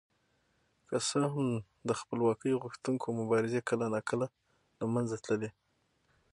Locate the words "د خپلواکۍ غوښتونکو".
1.87-3.05